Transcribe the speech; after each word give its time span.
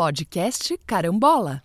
Podcast 0.00 0.78
Carambola. 0.86 1.62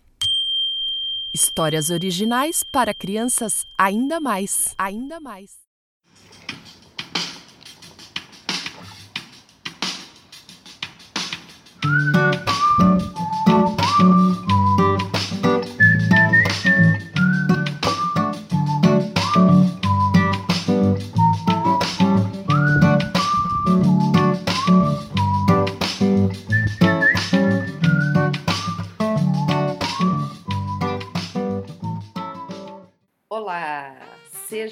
Histórias 1.32 1.88
originais 1.88 2.62
para 2.62 2.92
crianças 2.92 3.64
ainda 3.78 4.20
mais, 4.20 4.74
ainda 4.76 5.18
mais. 5.18 5.65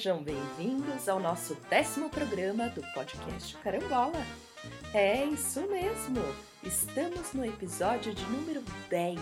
Sejam 0.05 0.23
bem-vindos 0.23 1.09
ao 1.09 1.19
nosso 1.19 1.55
décimo 1.71 2.11
programa 2.11 2.69
do 2.69 2.83
podcast 2.93 3.57
Carambola. 3.57 4.21
É 4.93 5.25
isso 5.25 5.63
mesmo! 5.63 6.21
Estamos 6.63 7.33
no 7.33 7.43
episódio 7.43 8.13
de 8.13 8.23
número 8.25 8.63
10. 8.91 9.19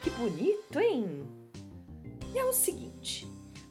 Que 0.00 0.10
bonito, 0.10 0.78
hein? 0.78 1.26
É 2.36 2.44
o 2.44 2.52
seguinte: 2.52 3.26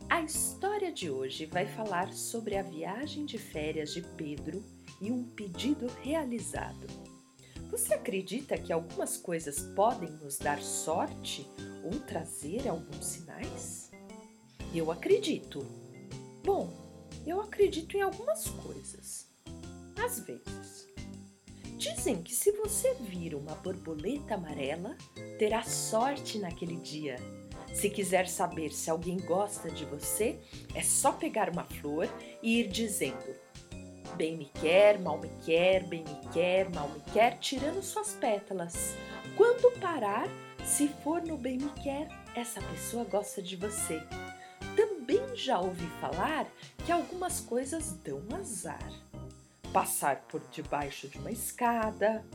a 0.09 0.19
história 0.21 0.91
de 0.91 1.09
hoje 1.09 1.45
vai 1.45 1.65
falar 1.65 2.11
sobre 2.11 2.57
a 2.57 2.63
viagem 2.63 3.25
de 3.25 3.37
férias 3.37 3.93
de 3.93 4.01
Pedro 4.01 4.61
e 4.99 5.13
um 5.13 5.23
pedido 5.23 5.87
realizado. 6.03 6.85
Você 7.71 7.93
acredita 7.93 8.57
que 8.57 8.73
algumas 8.73 9.15
coisas 9.15 9.61
podem 9.73 10.09
nos 10.21 10.37
dar 10.37 10.61
sorte 10.61 11.49
ou 11.81 11.97
trazer 12.01 12.67
alguns 12.67 13.05
sinais? 13.05 13.89
Eu 14.75 14.91
acredito. 14.91 15.88
Bom, 16.43 16.71
eu 17.25 17.41
acredito 17.41 17.95
em 17.97 18.01
algumas 18.01 18.47
coisas. 18.47 19.27
Às 20.03 20.19
vezes. 20.19 20.87
Dizem 21.77 22.21
que 22.21 22.33
se 22.33 22.51
você 22.51 22.93
vir 22.95 23.35
uma 23.35 23.55
borboleta 23.55 24.35
amarela, 24.35 24.97
terá 25.37 25.63
sorte 25.63 26.37
naquele 26.37 26.75
dia. 26.75 27.15
Se 27.73 27.89
quiser 27.89 28.27
saber 28.27 28.71
se 28.71 28.89
alguém 28.89 29.17
gosta 29.17 29.69
de 29.69 29.85
você, 29.85 30.39
é 30.73 30.81
só 30.81 31.11
pegar 31.11 31.49
uma 31.49 31.63
flor 31.63 32.09
e 32.41 32.59
ir 32.59 32.67
dizendo: 32.67 33.35
Bem 34.15 34.37
me 34.37 34.45
quer, 34.59 34.99
mal 34.99 35.17
me 35.19 35.29
quer, 35.45 35.87
bem 35.87 36.03
me 36.03 36.29
quer, 36.33 36.69
mal 36.69 36.89
me 36.89 36.99
quer, 37.13 37.37
tirando 37.39 37.81
suas 37.81 38.13
pétalas. 38.13 38.95
Quando 39.37 39.79
parar, 39.79 40.27
se 40.65 40.89
for 41.03 41.21
no 41.21 41.37
bem 41.37 41.57
me 41.57 41.69
quer, 41.81 42.09
essa 42.35 42.61
pessoa 42.61 43.05
gosta 43.05 43.41
de 43.41 43.55
você. 43.55 44.01
Já 45.39 45.57
ouvi 45.57 45.87
falar 46.01 46.45
que 46.85 46.91
algumas 46.91 47.39
coisas 47.39 47.93
dão 48.03 48.21
azar. 48.37 48.91
Passar 49.71 50.17
por 50.27 50.41
debaixo 50.51 51.07
de 51.07 51.17
uma 51.17 51.31
escada. 51.31 52.25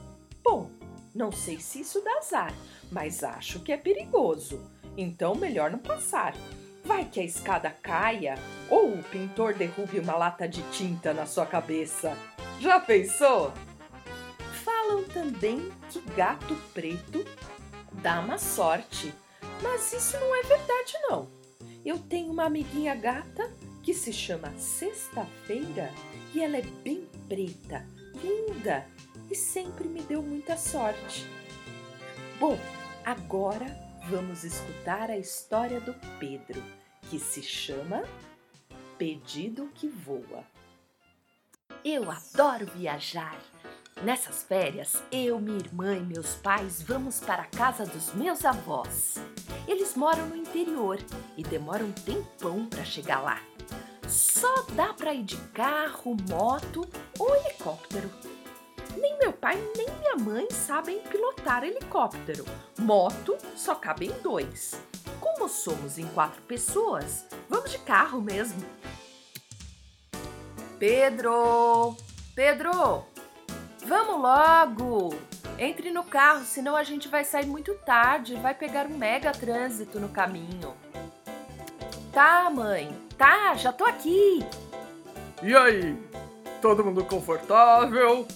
Bom, 0.42 0.70
não 1.14 1.30
sei 1.30 1.60
se 1.60 1.80
isso 1.80 2.00
dá 2.00 2.16
azar, 2.16 2.54
mas 2.90 3.22
acho 3.22 3.60
que 3.60 3.72
é 3.72 3.76
perigoso. 3.76 4.58
Então 4.96 5.34
melhor 5.34 5.70
não 5.70 5.78
passar. 5.78 6.34
Vai 6.82 7.04
que 7.04 7.20
a 7.20 7.24
escada 7.24 7.70
caia 7.70 8.36
ou 8.70 8.94
o 8.94 9.02
pintor 9.02 9.52
derrube 9.52 10.00
uma 10.00 10.16
lata 10.16 10.48
de 10.48 10.62
tinta 10.70 11.12
na 11.12 11.26
sua 11.26 11.44
cabeça. 11.44 12.16
Já 12.58 12.80
pensou? 12.80 13.52
Falam 14.64 15.04
também 15.04 15.70
que 15.90 16.00
gato 16.16 16.56
preto 16.72 17.22
dá 17.92 18.22
má 18.22 18.38
sorte, 18.38 19.12
mas 19.62 19.92
isso 19.92 20.18
não 20.18 20.34
é 20.34 20.42
verdade 20.42 20.94
não. 21.10 21.43
Eu 21.84 21.98
tenho 21.98 22.32
uma 22.32 22.44
amiguinha 22.44 22.94
gata 22.94 23.52
que 23.82 23.92
se 23.92 24.12
chama 24.12 24.50
Sexta-feira 24.58 25.92
e 26.34 26.40
ela 26.40 26.56
é 26.56 26.62
bem 26.62 27.06
preta, 27.28 27.86
linda 28.22 28.86
e 29.30 29.34
sempre 29.34 29.86
me 29.86 30.00
deu 30.00 30.22
muita 30.22 30.56
sorte. 30.56 31.26
Bom, 32.40 32.58
agora 33.04 33.66
vamos 34.08 34.44
escutar 34.44 35.10
a 35.10 35.18
história 35.18 35.80
do 35.80 35.94
Pedro, 36.18 36.62
que 37.10 37.18
se 37.18 37.42
chama 37.42 38.02
Pedido 38.96 39.70
que 39.74 39.86
Voa. 39.86 40.44
Eu 41.84 42.10
adoro 42.10 42.66
viajar. 42.74 43.38
Nessas 44.02 44.42
férias, 44.42 45.02
eu, 45.10 45.38
minha 45.38 45.58
irmã 45.58 45.96
e 45.96 46.00
meus 46.00 46.34
pais 46.34 46.82
vamos 46.82 47.20
para 47.20 47.42
a 47.42 47.46
casa 47.46 47.86
dos 47.86 48.12
meus 48.12 48.44
avós. 48.44 49.14
Eles 49.66 49.94
moram 49.94 50.26
no 50.26 50.36
interior 50.36 50.98
e 51.36 51.42
demora 51.42 51.84
um 51.84 51.92
tempão 51.92 52.66
para 52.66 52.84
chegar 52.84 53.20
lá. 53.20 53.40
Só 54.06 54.62
dá 54.72 54.92
para 54.92 55.14
ir 55.14 55.22
de 55.22 55.36
carro, 55.52 56.16
moto 56.28 56.86
ou 57.18 57.34
helicóptero. 57.36 58.10
Nem 58.96 59.18
meu 59.18 59.32
pai 59.32 59.56
nem 59.76 59.86
minha 59.98 60.16
mãe 60.16 60.48
sabem 60.50 61.00
pilotar 61.00 61.64
helicóptero. 61.64 62.44
Moto 62.78 63.36
só 63.56 63.74
cabem 63.74 64.10
dois. 64.22 64.74
Como 65.20 65.48
somos 65.48 65.98
em 65.98 66.06
quatro 66.08 66.42
pessoas, 66.42 67.26
vamos 67.48 67.70
de 67.70 67.78
carro 67.78 68.20
mesmo. 68.20 68.62
Pedro! 70.78 71.96
Pedro! 72.34 73.13
Vamos 73.86 74.20
logo! 74.20 75.14
Entre 75.58 75.90
no 75.90 76.02
carro, 76.02 76.44
senão 76.44 76.74
a 76.74 76.82
gente 76.82 77.06
vai 77.06 77.24
sair 77.24 77.46
muito 77.46 77.74
tarde 77.74 78.32
e 78.32 78.40
vai 78.40 78.54
pegar 78.54 78.86
um 78.86 78.96
mega 78.96 79.30
trânsito 79.30 80.00
no 80.00 80.08
caminho. 80.08 80.74
Tá, 82.12 82.50
mãe. 82.50 82.96
Tá, 83.18 83.54
já 83.54 83.72
tô 83.72 83.84
aqui. 83.84 84.44
E 85.42 85.54
aí? 85.54 85.96
Todo 86.62 86.84
mundo 86.84 87.04
confortável? 87.04 88.26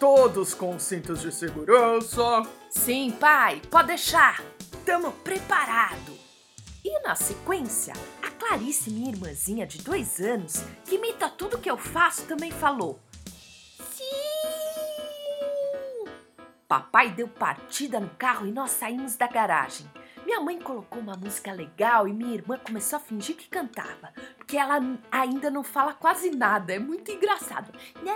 Todos 0.00 0.54
com 0.54 0.78
cintos 0.78 1.20
de 1.20 1.30
segurança? 1.30 2.42
Sim, 2.70 3.10
pai, 3.10 3.60
pode 3.70 3.88
deixar. 3.88 4.42
Tamo 4.84 5.12
preparado. 5.12 6.16
E 6.82 7.00
na 7.00 7.14
sequência, 7.14 7.92
a 8.22 8.30
Clarice, 8.30 8.90
minha 8.90 9.10
irmãzinha 9.10 9.66
de 9.66 9.82
dois 9.82 10.20
anos, 10.20 10.62
que 10.84 10.94
imita 10.94 11.28
tudo 11.28 11.58
que 11.58 11.70
eu 11.70 11.76
faço, 11.76 12.22
também 12.22 12.50
falou. 12.50 12.98
Papai 16.68 17.10
deu 17.10 17.28
partida 17.28 18.00
no 18.00 18.10
carro 18.10 18.46
e 18.46 18.50
nós 18.50 18.72
saímos 18.72 19.14
da 19.16 19.28
garagem. 19.28 19.88
Minha 20.24 20.40
mãe 20.40 20.58
colocou 20.58 21.00
uma 21.00 21.16
música 21.16 21.52
legal 21.52 22.08
e 22.08 22.12
minha 22.12 22.34
irmã 22.34 22.58
começou 22.58 22.96
a 22.96 23.00
fingir 23.00 23.36
que 23.36 23.48
cantava, 23.48 24.12
porque 24.36 24.56
ela 24.56 24.80
ainda 25.12 25.48
não 25.48 25.62
fala 25.62 25.94
quase 25.94 26.30
nada, 26.30 26.74
é 26.74 26.78
muito 26.80 27.08
engraçado. 27.12 27.72
Né. 28.02 28.12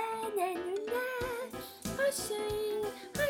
Achei 2.08 3.29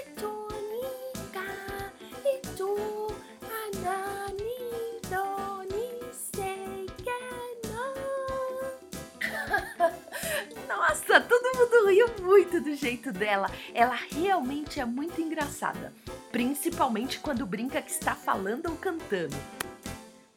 do 12.61 12.75
jeito 12.75 13.13
dela. 13.13 13.51
Ela 13.75 13.95
realmente 13.95 14.79
é 14.81 14.85
muito 14.85 15.21
engraçada, 15.21 15.93
principalmente 16.31 17.19
quando 17.19 17.47
brinca 17.47 17.83
que 17.83 17.91
está 17.91 18.15
falando 18.15 18.67
ou 18.67 18.77
cantando. 18.77 19.37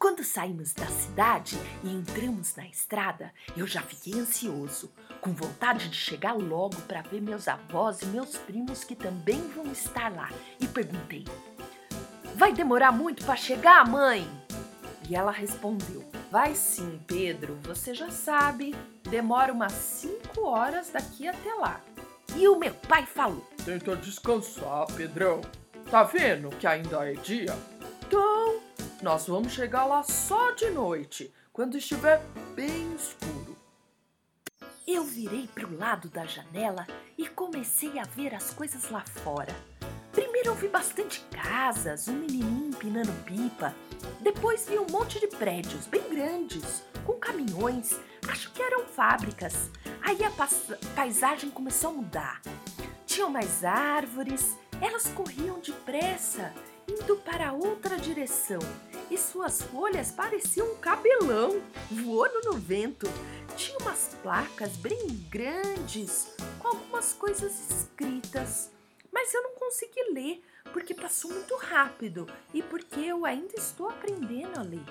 Quando 0.03 0.21
saímos 0.21 0.73
da 0.73 0.85
cidade 0.87 1.57
e 1.81 1.89
entramos 1.89 2.57
na 2.57 2.67
estrada, 2.67 3.33
eu 3.55 3.65
já 3.65 3.81
fiquei 3.81 4.19
ansioso, 4.19 4.91
com 5.21 5.31
vontade 5.31 5.87
de 5.87 5.95
chegar 5.95 6.33
logo 6.33 6.75
para 6.81 7.01
ver 7.01 7.21
meus 7.21 7.47
avós 7.47 8.01
e 8.01 8.07
meus 8.07 8.35
primos 8.35 8.83
que 8.83 8.95
também 8.95 9.39
vão 9.55 9.71
estar 9.71 10.11
lá, 10.13 10.29
e 10.59 10.67
perguntei: 10.67 11.23
Vai 12.35 12.51
demorar 12.51 12.91
muito 12.91 13.23
para 13.23 13.37
chegar, 13.37 13.87
mãe? 13.87 14.27
E 15.09 15.15
ela 15.15 15.31
respondeu: 15.31 16.03
Vai 16.29 16.53
sim, 16.53 16.99
Pedro, 17.07 17.57
você 17.63 17.93
já 17.93 18.09
sabe, 18.09 18.75
demora 19.03 19.53
umas 19.53 19.71
5 19.71 20.41
horas 20.41 20.89
daqui 20.89 21.27
até 21.29 21.53
lá. 21.53 21.79
E 22.35 22.47
o 22.47 22.57
meu 22.57 22.73
pai 22.73 23.05
falou: 23.05 23.47
Tenta 23.63 23.95
descansar, 23.95 24.87
Pedrão. 24.95 25.41
Tá 25.89 26.03
vendo 26.03 26.49
que 26.49 26.65
ainda 26.65 27.09
é 27.09 27.13
dia? 27.13 27.55
Então, 28.07 28.59
nós 29.01 29.27
vamos 29.27 29.53
chegar 29.53 29.85
lá 29.85 30.01
só 30.01 30.51
de 30.51 30.69
noite, 30.69 31.33
quando 31.51 31.77
estiver 31.77 32.21
bem 32.55 32.93
escuro. 32.95 33.55
Eu 34.87 35.03
virei 35.03 35.47
para 35.47 35.67
o 35.67 35.77
lado 35.77 36.09
da 36.09 36.25
janela 36.25 36.87
e 37.17 37.27
comecei 37.27 37.99
a 37.99 38.03
ver 38.03 38.33
as 38.33 38.51
coisas 38.51 38.89
lá 38.89 39.01
fora. 39.01 39.55
Primeiro 40.11 40.49
eu 40.49 40.55
vi 40.55 40.67
bastante 40.67 41.21
casas, 41.31 42.07
um 42.07 42.13
menininho 42.13 42.69
empinando 42.69 43.11
pipa. 43.23 43.73
Depois 44.19 44.67
vi 44.67 44.77
um 44.77 44.87
monte 44.87 45.19
de 45.19 45.27
prédios 45.27 45.87
bem 45.87 46.03
grandes, 46.09 46.83
com 47.05 47.13
caminhões, 47.13 47.99
acho 48.27 48.51
que 48.51 48.61
eram 48.61 48.85
fábricas. 48.85 49.69
Aí 50.03 50.19
a 50.23 50.31
paisagem 50.95 51.49
começou 51.49 51.91
a 51.91 51.93
mudar. 51.93 52.41
Tinham 53.05 53.29
mais 53.29 53.63
árvores, 53.63 54.55
Elas 54.81 55.07
corriam 55.07 55.59
depressa, 55.59 56.53
indo 56.87 57.15
para 57.17 57.53
outra 57.53 57.95
direção, 57.97 58.59
e 59.09 59.17
suas 59.17 59.61
folhas 59.61 60.11
pareciam 60.11 60.73
um 60.73 60.75
cabelão 60.75 61.61
voando 61.89 62.41
no 62.43 62.57
vento. 62.57 63.07
Tinha 63.55 63.77
umas 63.79 64.09
placas 64.21 64.75
bem 64.75 65.07
grandes 65.29 66.27
com 66.59 66.67
algumas 66.67 67.13
coisas 67.13 67.53
escritas, 67.69 68.71
mas 69.11 69.33
eu 69.33 69.41
não 69.41 69.55
consegui 69.55 70.03
ler 70.11 70.43
porque 70.73 70.93
passou 70.93 71.31
muito 71.31 71.55
rápido 71.55 72.27
e 72.53 72.61
porque 72.61 72.99
eu 72.99 73.25
ainda 73.25 73.53
estou 73.55 73.89
aprendendo 73.89 74.59
a 74.59 74.63
ler. 74.63 74.83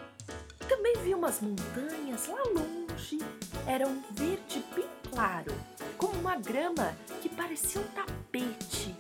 Também 0.69 0.97
vi 1.03 1.13
umas 1.13 1.41
montanhas 1.41 2.29
lá 2.29 2.43
longe, 2.45 3.19
eram 3.67 4.03
verde 4.13 4.65
bem 4.75 4.87
claro, 5.13 5.53
como 5.99 6.15
uma 6.15 6.37
grama 6.37 6.97
que 7.21 7.29
parecia 7.29 7.81
um 7.81 7.87
tapete. 7.89 8.97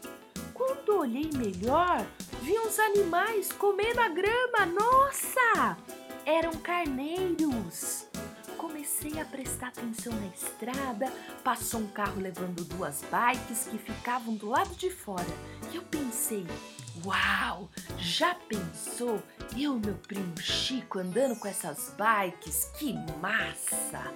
Quando 0.53 0.99
olhei 0.99 1.31
melhor, 1.35 2.07
vi 2.43 2.57
uns 2.59 2.79
animais 2.79 3.51
comendo 3.53 4.01
a 4.01 4.09
grama. 4.09 4.67
Nossa! 4.67 5.77
Eram 6.25 6.53
carneiros. 6.53 8.07
Comecei 8.59 9.19
a 9.19 9.25
prestar 9.25 9.69
atenção 9.69 10.13
na 10.13 10.27
estrada. 10.27 11.13
Passou 11.43 11.81
um 11.81 11.89
carro 11.89 12.21
levando 12.21 12.63
duas 12.65 13.03
bikes 13.11 13.67
que 13.69 13.79
ficavam 13.79 14.35
do 14.35 14.49
lado 14.49 14.75
de 14.77 14.91
fora. 14.91 15.27
E 15.73 15.77
eu 15.77 15.83
pensei: 15.83 16.47
Uau! 17.05 17.71
Já 17.99 18.35
pensou 18.35 19.21
eu 19.57 19.77
e 19.77 19.81
meu 19.87 19.95
primo 19.95 20.39
Chico 20.39 20.99
andando 20.99 21.37
com 21.41 21.49
essas 21.49 21.93
bikes? 21.97 22.67
Que 22.79 22.95
massa! 23.21 24.13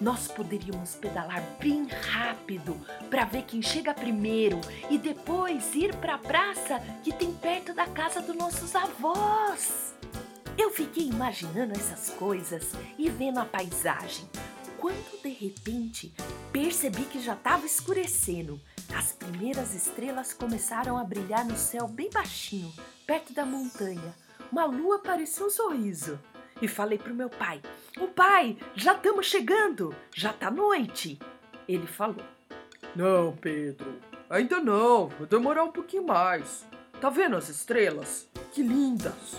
Nós 0.00 0.28
poderíamos 0.28 0.94
pedalar 0.94 1.42
bem 1.58 1.86
rápido 1.86 2.76
para 3.10 3.24
ver 3.24 3.42
quem 3.42 3.60
chega 3.60 3.92
primeiro 3.92 4.60
e 4.88 4.96
depois 4.96 5.74
ir 5.74 5.94
para 5.96 6.14
a 6.14 6.18
praça 6.18 6.80
que 7.02 7.12
tem 7.12 7.32
perto 7.32 7.74
da 7.74 7.86
casa 7.86 8.20
dos 8.20 8.36
nossos 8.36 8.74
avós. 8.76 9.94
Eu 10.56 10.70
fiquei 10.70 11.08
imaginando 11.08 11.72
essas 11.72 12.10
coisas 12.10 12.72
e 12.96 13.08
vendo 13.08 13.38
a 13.38 13.44
paisagem. 13.44 14.28
Quando 14.76 15.22
de 15.22 15.30
repente 15.30 16.14
percebi 16.52 17.02
que 17.02 17.20
já 17.20 17.34
estava 17.34 17.66
escurecendo, 17.66 18.60
as 18.94 19.12
primeiras 19.12 19.74
estrelas 19.74 20.32
começaram 20.32 20.96
a 20.96 21.02
brilhar 21.02 21.44
no 21.44 21.56
céu 21.56 21.88
bem 21.88 22.08
baixinho, 22.10 22.72
perto 23.04 23.32
da 23.32 23.44
montanha. 23.44 24.14
Uma 24.50 24.64
lua 24.64 25.00
parecia 25.00 25.44
um 25.44 25.50
sorriso 25.50 26.18
e 26.60 26.68
falei 26.68 26.98
pro 26.98 27.14
meu 27.14 27.28
pai: 27.28 27.60
O 27.98 28.08
pai, 28.08 28.56
já 28.74 28.94
estamos 28.94 29.26
chegando, 29.26 29.94
já 30.14 30.32
tá 30.32 30.50
noite. 30.50 31.18
Ele 31.68 31.86
falou: 31.86 32.24
Não, 32.94 33.36
Pedro, 33.36 33.98
ainda 34.28 34.60
não, 34.60 35.08
vai 35.08 35.26
demorar 35.26 35.64
um 35.64 35.72
pouquinho 35.72 36.06
mais. 36.06 36.66
Tá 37.00 37.10
vendo 37.10 37.36
as 37.36 37.48
estrelas? 37.48 38.28
Que 38.52 38.62
lindas! 38.62 39.36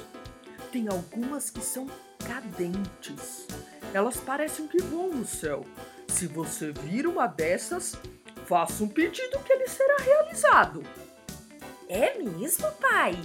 Tem 0.72 0.88
algumas 0.88 1.50
que 1.50 1.62
são 1.62 1.88
cadentes. 2.26 3.48
Elas 3.94 4.18
parecem 4.18 4.68
que 4.68 4.82
voam 4.82 5.16
no 5.16 5.26
céu. 5.26 5.66
Se 6.08 6.28
você 6.28 6.72
vir 6.72 7.08
uma 7.08 7.28
dessas, 7.28 7.96
faça 8.46 8.84
um 8.84 8.88
pedido 8.88 9.40
que 9.40 9.52
ele 9.52 9.68
será 9.68 9.98
realizado. 9.98 10.84
É 11.88 12.18
mesmo, 12.20 12.72
pai? 12.74 13.20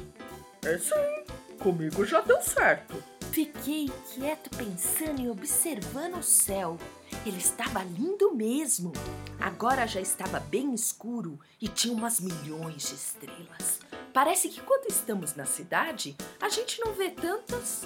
É 0.65 0.79
sim, 0.79 1.57
comigo 1.59 2.05
já 2.05 2.21
deu 2.23 2.41
certo. 2.41 3.14
Fiquei 3.35 3.91
quieto 4.15 4.49
pensando 4.57 5.21
e 5.21 5.29
observando 5.29 6.19
o 6.19 6.23
céu. 6.23 6.79
Ele 7.27 7.39
estava 7.39 7.83
lindo 7.83 8.33
mesmo. 8.33 8.93
Agora 9.41 9.89
já 9.89 10.01
estava 10.01 10.39
bem 10.39 10.73
escuro 10.73 11.41
e 11.61 11.67
tinha 11.67 11.93
umas 11.93 12.21
milhões 12.21 12.91
de 12.91 12.95
estrelas. 12.95 13.81
Parece 14.13 14.49
que 14.49 14.61
quando 14.61 14.89
estamos 14.89 15.35
na 15.35 15.47
cidade, 15.47 16.17
a 16.41 16.49
gente 16.49 16.81
não 16.81 16.93
vê 16.93 17.11
tantas. 17.11 17.83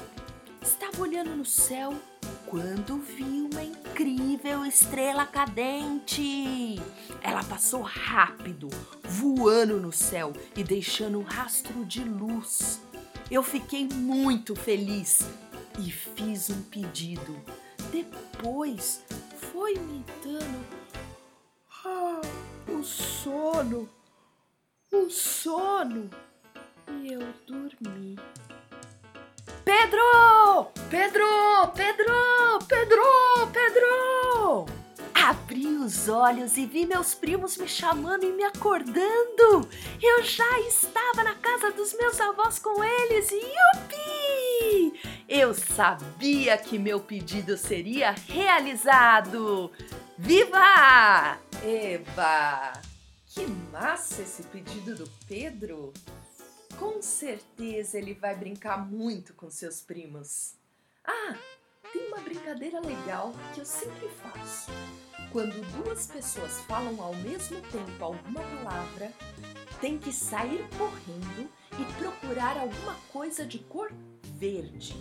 Estava 0.60 1.00
olhando 1.00 1.34
no 1.34 1.46
céu 1.46 1.94
quando 2.44 2.98
vi 2.98 3.48
uma 3.50 3.62
incrível 3.62 4.66
estrela 4.66 5.24
cadente. 5.24 6.76
Ela 7.22 7.42
passou 7.42 7.80
rápido, 7.80 8.68
voando 9.02 9.80
no 9.80 9.92
céu 9.92 10.30
e 10.54 10.62
deixando 10.62 11.18
um 11.18 11.24
rastro 11.24 11.86
de 11.86 12.04
luz. 12.04 12.82
Eu 13.30 13.42
fiquei 13.42 13.86
muito 13.86 14.56
feliz 14.56 15.20
e 15.78 15.90
fiz 15.90 16.48
um 16.48 16.62
pedido. 16.62 17.38
Depois 17.92 19.04
foi 19.52 19.74
me 19.74 20.02
dando 20.24 20.66
ah, 21.84 22.22
o 22.68 22.82
sono, 22.82 23.86
o 24.90 25.10
sono 25.10 26.08
e 26.88 27.12
eu 27.12 27.34
dormi. 27.46 28.18
Pedro! 29.62 30.72
Pedro! 30.88 31.72
Pedro! 31.74 32.08
Pedro! 32.08 32.37
Os 35.88 36.06
olhos 36.06 36.58
e 36.58 36.66
vi 36.66 36.84
meus 36.84 37.14
primos 37.14 37.56
me 37.56 37.66
chamando 37.66 38.22
e 38.22 38.30
me 38.30 38.44
acordando. 38.44 39.66
Eu 40.02 40.22
já 40.22 40.60
estava 40.60 41.24
na 41.24 41.34
casa 41.36 41.72
dos 41.72 41.94
meus 41.94 42.20
avós 42.20 42.58
com 42.58 42.84
eles. 42.84 43.30
Yupi! 43.30 45.00
Eu 45.26 45.54
sabia 45.54 46.58
que 46.58 46.78
meu 46.78 47.00
pedido 47.00 47.56
seria 47.56 48.10
realizado. 48.10 49.72
Viva! 50.18 51.38
Eba! 51.64 52.72
Que 53.26 53.46
massa 53.72 54.20
esse 54.20 54.42
pedido 54.42 54.94
do 54.94 55.10
Pedro! 55.26 55.94
Com 56.78 57.00
certeza 57.00 57.96
ele 57.96 58.12
vai 58.12 58.36
brincar 58.36 58.76
muito 58.76 59.32
com 59.32 59.48
seus 59.48 59.80
primos. 59.80 60.52
Ah, 61.02 61.34
tem 61.92 62.08
uma 62.08 62.18
brincadeira 62.18 62.80
legal 62.80 63.32
que 63.54 63.60
eu 63.60 63.64
sempre 63.64 64.08
faço. 64.08 64.70
Quando 65.32 65.60
duas 65.82 66.06
pessoas 66.06 66.60
falam 66.62 67.00
ao 67.02 67.14
mesmo 67.16 67.60
tempo 67.62 68.02
alguma 68.02 68.40
palavra, 68.40 69.12
tem 69.80 69.98
que 69.98 70.12
sair 70.12 70.66
correndo 70.76 71.50
e 71.78 71.84
procurar 71.98 72.56
alguma 72.56 72.94
coisa 73.12 73.44
de 73.44 73.58
cor 73.58 73.92
verde. 74.22 74.96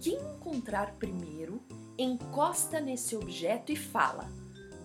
Quem 0.00 0.18
encontrar 0.36 0.94
primeiro, 0.98 1.62
encosta 1.98 2.80
nesse 2.80 3.16
objeto 3.16 3.72
e 3.72 3.76
fala: 3.76 4.30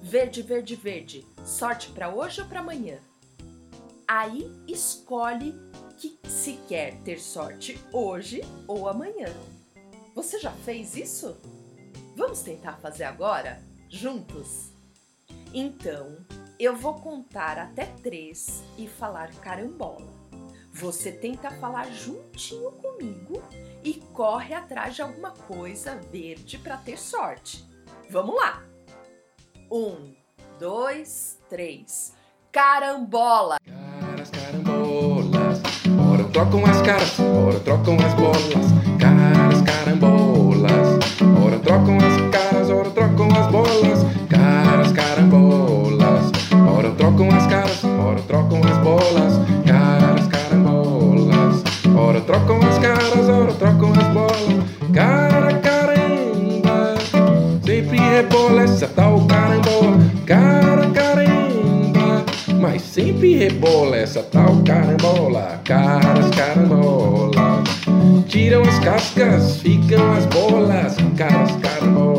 Verde, 0.02 0.42
verde, 0.42 0.76
verde, 0.76 1.28
sorte 1.46 1.90
para 1.92 2.14
hoje 2.14 2.42
ou 2.42 2.48
para 2.48 2.62
amanhã? 2.62 3.00
Aí 4.08 4.52
escolhe 4.68 5.54
que 5.98 6.20
se 6.28 6.54
quer 6.68 6.98
ter 7.02 7.20
sorte 7.20 7.80
hoje 7.94 8.42
ou 8.68 8.88
amanhã. 8.90 9.28
Você 10.16 10.40
já 10.40 10.52
fez 10.52 10.96
isso? 10.96 11.38
Vamos 12.16 12.42
tentar 12.42 12.78
fazer 12.78 13.06
agora? 13.06 13.72
juntos? 13.92 14.72
Então, 15.54 16.18
eu 16.58 16.76
vou 16.76 16.96
contar 16.96 17.58
até 17.58 17.86
três 17.86 18.64
e 18.78 18.88
falar 18.88 19.34
carambola. 19.36 20.10
Você 20.74 21.12
tenta 21.12 21.52
falar 21.52 21.92
juntinho 21.92 22.72
comigo 22.72 23.44
e 23.84 23.96
corre 24.14 24.54
atrás 24.54 24.96
de 24.96 25.02
alguma 25.02 25.32
coisa 25.32 25.96
verde 25.96 26.58
para 26.58 26.78
ter 26.78 26.98
sorte. 26.98 27.68
Vamos 28.10 28.36
lá! 28.36 28.64
Um, 29.70 30.16
dois, 30.58 31.38
três. 31.50 32.14
Carambola! 32.52 33.58
Caras, 36.42 36.50
carambolas, 36.50 36.50
ora 36.50 36.50
trocam 36.50 36.66
as 36.66 36.82
caras, 36.82 37.20
ora 37.22 37.60
trocam 37.60 38.02
as 38.02 38.16
bolas. 38.16 38.68
Caras, 39.00 39.62
carambolas, 39.62 40.98
ora 41.46 41.60
trocam 41.60 41.98
as 41.98 42.26
caras, 42.26 42.70
ora 42.70 42.90
trocam 42.90 43.28
as 43.28 43.52
bolas. 43.52 43.82
trocam 47.02 47.30
as 47.30 47.48
caras, 47.48 47.84
ora 47.84 48.22
trocam 48.22 48.62
as 48.64 48.78
bolas, 48.78 49.34
caras, 49.66 50.28
carambolas. 50.28 51.64
Ora 51.96 52.22
trocam 52.22 52.60
as 52.68 52.78
caras, 52.80 53.30
ora 53.30 53.54
trocam 53.54 53.92
as 53.94 54.08
bolas, 54.08 54.66
cara, 54.94 55.54
caramba. 55.60 56.96
Sempre 57.66 57.98
rebola 57.98 58.64
essa 58.64 58.88
tal 58.88 59.26
carambola, 59.28 59.98
cara, 60.26 60.88
caramba. 60.92 62.26
Mas 62.60 62.82
sempre 62.82 63.36
rebola 63.36 63.98
essa 63.98 64.21
caras, 65.64 66.30
carambolas. 66.36 67.42
Tiram 68.28 68.62
as 68.64 68.80
cascas, 68.80 69.58
ficam 69.58 70.14
as 70.14 70.26
bolas, 70.28 70.96
caras, 71.18 71.52
carambolas. 71.62 72.11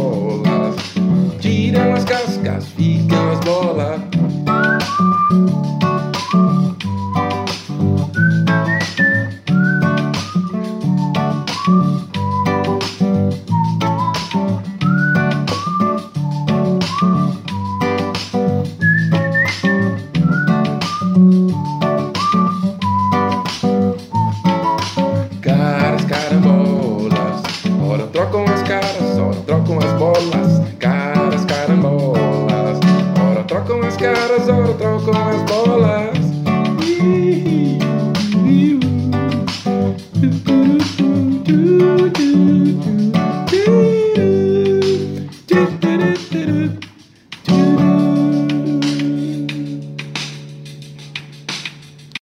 que 34.02 34.08
horas 34.08 34.48
ouro, 34.48 34.74
tronco 34.74 35.12
na 35.12 35.36
escola. 35.36 35.91